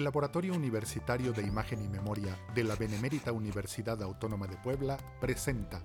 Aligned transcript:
El 0.00 0.04
Laboratorio 0.04 0.54
Universitario 0.54 1.34
de 1.34 1.42
Imagen 1.42 1.84
y 1.84 1.86
Memoria 1.86 2.34
de 2.54 2.64
la 2.64 2.74
Benemérita 2.74 3.32
Universidad 3.32 4.02
Autónoma 4.02 4.46
de 4.46 4.56
Puebla 4.56 4.96
presenta. 5.20 5.82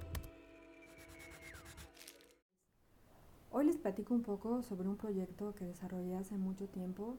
Hoy 3.51 3.65
les 3.65 3.75
platico 3.75 4.13
un 4.13 4.21
poco 4.21 4.63
sobre 4.63 4.88
un 4.88 4.96
proyecto 4.96 5.54
que 5.55 5.65
desarrollé 5.65 6.15
hace 6.15 6.38
mucho 6.38 6.70
tiempo 6.70 7.18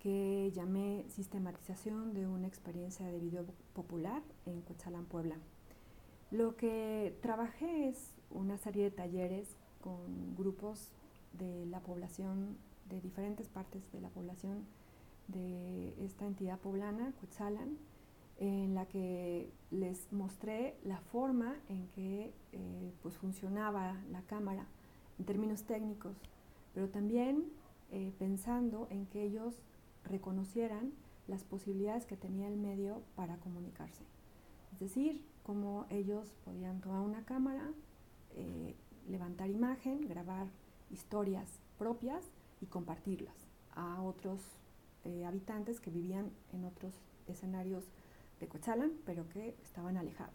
que 0.00 0.50
llamé 0.52 1.04
Sistematización 1.10 2.12
de 2.12 2.26
una 2.26 2.48
experiencia 2.48 3.06
de 3.06 3.20
video 3.20 3.44
popular 3.72 4.20
en 4.46 4.62
Cuetzalan, 4.62 5.04
Puebla. 5.04 5.36
Lo 6.32 6.56
que 6.56 7.16
trabajé 7.22 7.88
es 7.88 8.16
una 8.30 8.58
serie 8.58 8.82
de 8.82 8.90
talleres 8.90 9.56
con 9.80 10.34
grupos 10.34 10.90
de 11.34 11.66
la 11.66 11.78
población, 11.78 12.58
de 12.88 13.00
diferentes 13.00 13.48
partes 13.48 13.92
de 13.92 14.00
la 14.00 14.08
población 14.08 14.66
de 15.28 15.94
esta 16.04 16.26
entidad 16.26 16.58
poblana, 16.58 17.12
Cuetzalan, 17.20 17.78
en 18.38 18.74
la 18.74 18.86
que 18.86 19.50
les 19.70 20.12
mostré 20.12 20.76
la 20.84 20.98
forma 20.98 21.56
en 21.68 21.88
que 21.88 22.32
eh, 22.52 22.92
pues 23.02 23.16
funcionaba 23.16 23.96
la 24.10 24.22
cámara 24.22 24.66
en 25.18 25.24
términos 25.24 25.62
técnicos, 25.64 26.16
pero 26.74 26.88
también 26.88 27.44
eh, 27.90 28.12
pensando 28.18 28.88
en 28.90 29.06
que 29.06 29.22
ellos 29.22 29.62
reconocieran 30.04 30.92
las 31.26 31.44
posibilidades 31.44 32.04
que 32.06 32.16
tenía 32.16 32.46
el 32.48 32.56
medio 32.56 33.02
para 33.14 33.36
comunicarse. 33.38 34.04
Es 34.72 34.80
decir, 34.80 35.24
cómo 35.42 35.86
ellos 35.88 36.34
podían 36.44 36.80
tomar 36.80 37.00
una 37.00 37.24
cámara, 37.24 37.70
eh, 38.34 38.74
levantar 39.08 39.48
imagen, 39.48 40.06
grabar 40.08 40.48
historias 40.90 41.60
propias 41.78 42.24
y 42.60 42.66
compartirlas 42.66 43.48
a 43.74 44.02
otros 44.02 44.40
eh, 45.06 45.24
habitantes 45.24 45.78
que 45.78 45.88
vivían 45.88 46.32
en 46.52 46.64
otros 46.64 46.92
escenarios 47.28 47.84
de 48.40 48.48
Cochalan, 48.48 48.90
pero 49.04 49.28
que 49.28 49.54
estaban 49.62 49.96
alejados. 49.96 50.34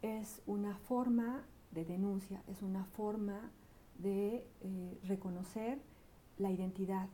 Es 0.00 0.40
una 0.46 0.76
forma 0.76 1.44
de 1.72 1.84
denuncia, 1.84 2.40
es 2.46 2.62
una 2.62 2.84
forma 2.84 3.50
de 3.98 4.46
eh, 4.60 4.98
reconocer 5.02 5.80
la 6.38 6.52
identidad 6.52 7.08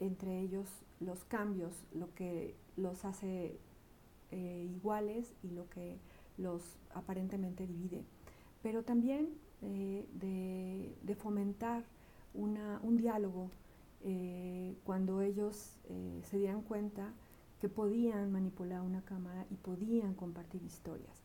entre 0.00 0.40
ellos, 0.40 0.66
los 0.98 1.24
cambios, 1.24 1.84
lo 1.92 2.14
que 2.14 2.54
los 2.78 3.04
hace 3.04 3.58
eh, 4.30 4.66
iguales 4.74 5.34
y 5.42 5.50
lo 5.50 5.68
que 5.68 5.98
los 6.38 6.62
aparentemente 6.94 7.66
divide, 7.66 8.02
pero 8.62 8.82
también 8.82 9.34
de, 9.60 11.16
fomentar 11.18 11.84
un 12.32 12.96
diálogo 12.96 13.50
eh, 14.04 14.76
cuando 14.84 15.20
ellos 15.20 15.76
eh, 15.88 16.20
se 16.24 16.38
dieran 16.38 16.62
cuenta 16.62 17.12
que 17.60 17.68
podían 17.68 18.30
manipular 18.30 18.82
una 18.82 19.02
cámara 19.02 19.46
y 19.50 19.56
podían 19.56 20.14
compartir 20.14 20.62
historias. 20.62 21.22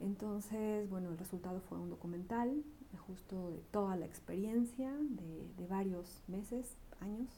Entonces, 0.00 0.88
bueno, 0.88 1.10
el 1.10 1.18
resultado 1.18 1.60
fue 1.60 1.78
un 1.78 1.90
documental 1.90 2.64
justo 3.06 3.50
de 3.50 3.58
toda 3.70 3.96
la 3.96 4.06
experiencia 4.06 4.92
de, 4.92 5.66
varios 5.68 6.22
meses, 6.26 6.76
años 7.00 7.28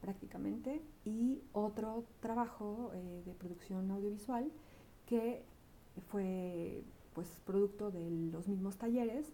prácticamente, 0.00 0.80
y 1.04 1.40
otro 1.52 2.04
trabajo 2.20 2.92
eh, 2.94 3.22
de 3.26 3.34
producción 3.34 3.90
audiovisual 3.90 4.50
que 5.06 5.42
fue 6.10 6.82
pues 7.14 7.28
producto 7.44 7.90
de 7.90 8.10
los 8.30 8.46
mismos 8.46 8.76
talleres, 8.76 9.26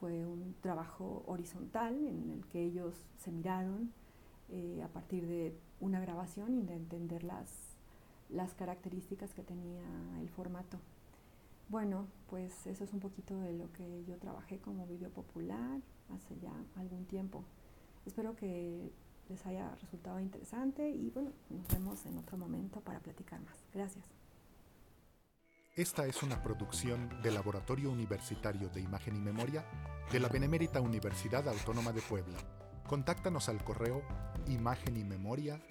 fue 0.00 0.24
un 0.24 0.54
trabajo 0.60 1.22
horizontal 1.26 1.94
en 2.06 2.30
el 2.30 2.46
que 2.46 2.64
ellos 2.64 2.94
se 3.18 3.30
miraron, 3.30 3.92
eh, 4.50 4.82
a 4.82 4.88
partir 4.88 5.26
de 5.26 5.54
una 5.80 6.00
grabación 6.00 6.54
y 6.54 6.62
de 6.62 6.74
entender 6.74 7.24
las, 7.24 7.50
las 8.28 8.54
características 8.54 9.32
que 9.34 9.42
tenía 9.42 9.82
el 10.20 10.28
formato. 10.28 10.78
Bueno, 11.68 12.08
pues 12.28 12.66
eso 12.66 12.82
es 12.84 12.92
un 12.92 13.00
poquito 13.00 13.38
de 13.40 13.52
lo 13.52 13.72
que 13.72 14.04
yo 14.04 14.16
trabajé 14.18 14.58
como 14.58 14.86
video 14.86 15.10
popular 15.10 15.80
hace 16.12 16.36
ya 16.40 16.52
algún 16.76 17.06
tiempo. 17.06 17.44
Espero 18.04 18.34
que 18.34 18.90
les 19.28 19.46
haya 19.46 19.72
resultado 19.76 20.18
interesante 20.18 20.90
y 20.90 21.10
bueno, 21.10 21.30
nos 21.48 21.68
vemos 21.68 22.04
en 22.06 22.18
otro 22.18 22.36
momento 22.36 22.80
para 22.80 22.98
platicar 22.98 23.40
más. 23.42 23.56
Gracias. 23.72 24.04
Esta 25.76 26.04
es 26.06 26.22
una 26.24 26.42
producción 26.42 27.08
del 27.22 27.34
Laboratorio 27.34 27.92
Universitario 27.92 28.68
de 28.70 28.80
Imagen 28.80 29.16
y 29.16 29.20
Memoria 29.20 29.64
de 30.10 30.18
la 30.18 30.28
Benemérita 30.28 30.80
Universidad 30.80 31.48
Autónoma 31.48 31.92
de 31.92 32.02
Puebla. 32.02 32.38
Contáctanos 32.88 33.48
al 33.48 33.62
correo 33.62 34.02
imagen 34.48 34.96
y 34.96 35.04
memoria 35.04 35.62